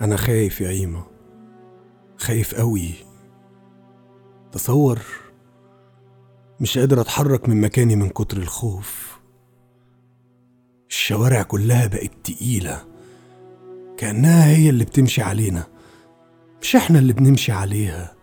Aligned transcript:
أنا 0.00 0.16
خايف 0.16 0.60
يا 0.60 0.68
قيمة 0.68 1.04
خايف 2.18 2.54
قوي 2.54 2.94
تصور 4.52 4.98
مش 6.60 6.78
قادر 6.78 7.00
أتحرك 7.00 7.48
من 7.48 7.60
مكاني 7.60 7.96
من 7.96 8.08
كتر 8.08 8.36
الخوف. 8.36 9.18
الشوارع 10.90 11.42
كلها 11.42 11.86
بقت 11.86 12.10
تقيلة. 12.24 12.84
كأنها 13.96 14.46
هي 14.56 14.70
اللي 14.70 14.84
بتمشي 14.84 15.22
علينا. 15.22 15.64
مش 16.62 16.76
إحنا 16.76 16.98
اللي 16.98 17.12
بنمشي 17.12 17.52
عليها. 17.52 18.14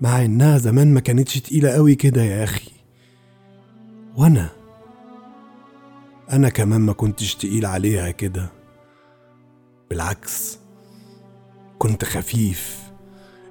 مع 0.00 0.24
إنها 0.24 0.58
زمان 0.58 0.94
ما 0.94 1.00
كانتش 1.00 1.40
تقيلة 1.40 1.70
قوي 1.70 1.94
كده 1.94 2.22
يا 2.22 2.44
أخي. 2.44 2.70
وأنا؟ 4.16 4.48
أنا 6.32 6.48
كمان 6.48 6.80
ما 6.80 6.92
كنتش 6.92 7.34
تقيل 7.34 7.66
عليها 7.66 8.10
كده. 8.10 8.61
بالعكس 10.02 10.58
كنت 11.78 12.04
خفيف. 12.04 12.92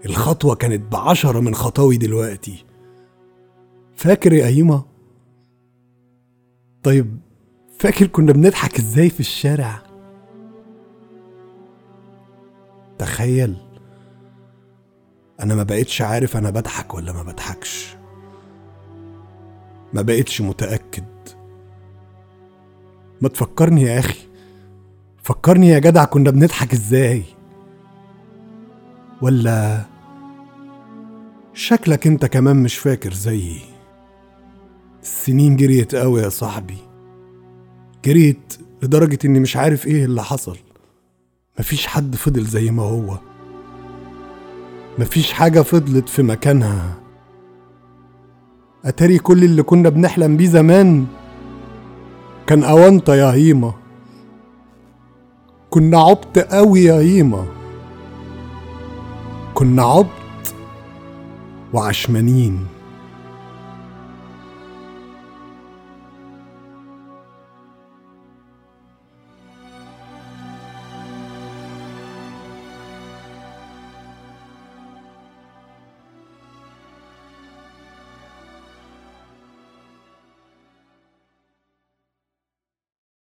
الخطوة 0.06 0.56
كانت 0.56 0.92
بعشرة 0.92 1.40
من 1.40 1.56
خطاوي 1.56 1.98
دلوقتي. 1.98 2.66
فاكر 3.96 4.34
يا 4.34 4.46
قيمة؟ 4.46 4.86
طيب 6.84 7.20
فاكر 7.80 8.08
كنا 8.08 8.34
بنضحك 8.34 8.78
إزاي 8.80 9.10
في 9.10 9.20
الشارع؟ 9.20 9.84
تخيل 12.98 13.58
أنا 15.40 15.56
ما 15.56 15.64
بقتش 15.64 16.02
عارف 16.02 16.38
أنا 16.38 16.50
بضحك 16.50 16.94
ولا 16.94 17.14
ما 17.14 17.24
بضحكش. 17.24 17.96
ما 19.94 20.02
بقتش 20.02 20.42
متأكد. 20.42 21.06
ما 23.22 23.30
تفكرني 23.30 23.82
يا 23.82 24.00
أخي. 24.00 24.31
فكرني 25.24 25.68
يا 25.70 25.80
جدع 25.80 26.06
كنا 26.06 26.32
بنضحك 26.32 26.74
إزاي. 26.74 27.24
ولا 29.22 29.82
شكلك 31.54 32.08
أنت 32.08 32.26
كمان 32.26 32.64
مش 32.64 32.78
فاكر 32.78 33.14
زيي. 33.14 33.62
السنين 35.04 35.56
جريت 35.56 35.96
قوي 35.96 36.22
يا 36.22 36.30
صاحبي. 36.30 36.78
جريت 38.06 38.58
لدرجة 38.84 39.20
إني 39.26 39.40
مش 39.40 39.58
عارف 39.58 39.88
إيه 39.88 40.06
اللي 40.06 40.24
حصل. 40.24 40.58
مفيش 41.60 41.88
حد 41.88 42.16
فضل 42.16 42.44
زي 42.44 42.72
ما 42.72 42.84
هو. 42.84 43.18
مفيش 45.00 45.34
حاجة 45.34 45.62
فضلت 45.62 46.10
في 46.10 46.24
مكانها. 46.24 46.96
أتاري 48.86 49.20
كل 49.20 49.44
اللي 49.44 49.64
كنا 49.64 49.90
بنحلم 49.90 50.38
بيه 50.38 50.48
زمان؟ 50.48 51.06
كان 52.48 52.64
أونطة 52.64 53.16
يا 53.16 53.32
هيمة 53.34 53.81
كنا 55.74 56.00
عبط 56.00 56.40
قوي 56.40 56.84
يا 56.84 57.00
هيمة 57.00 57.46
كنا 59.54 59.84
عبط 59.84 60.06
وعشمانين. 61.74 62.68